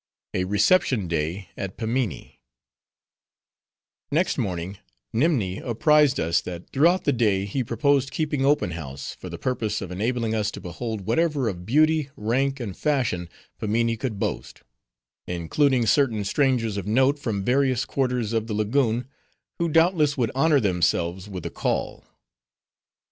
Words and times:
A 0.33 0.45
Reception 0.45 1.07
Day 1.07 1.49
At 1.55 1.77
Pimminee 1.77 2.39
Next 4.11 4.35
morning, 4.35 4.79
Nimni 5.13 5.59
apprized 5.59 6.19
us, 6.19 6.41
that 6.41 6.71
throughout 6.71 7.03
the 7.03 7.13
day 7.13 7.45
he 7.45 7.63
proposed 7.63 8.09
keeping 8.09 8.43
open 8.43 8.71
house, 8.71 9.13
for 9.13 9.29
the 9.29 9.37
purpose 9.37 9.79
of 9.79 9.91
enabling 9.91 10.33
us 10.33 10.49
to 10.53 10.59
behold 10.59 11.01
whatever 11.01 11.47
of 11.47 11.67
beauty, 11.67 12.09
rank, 12.15 12.59
and 12.59 12.75
fashion, 12.75 13.29
Pimminee 13.59 13.95
could 13.99 14.17
boast; 14.17 14.63
including 15.27 15.85
certain 15.85 16.23
strangers 16.25 16.77
of 16.77 16.87
note 16.87 17.19
from 17.19 17.45
various 17.45 17.85
quarters 17.85 18.33
of 18.33 18.47
the 18.47 18.55
lagoon, 18.55 19.07
who 19.59 19.69
doubtless 19.69 20.17
would 20.17 20.31
honor 20.33 20.59
themselves 20.59 21.29
with 21.29 21.45
a 21.45 21.51
call. 21.51 22.05